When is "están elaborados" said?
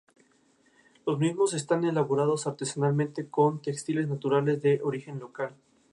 1.53-2.47